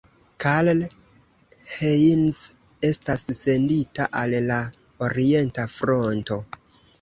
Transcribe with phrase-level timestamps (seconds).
[0.43, 0.79] Karl
[1.73, 2.39] Heinz
[2.89, 4.57] estas sendita al la
[5.11, 6.41] orienta fronto.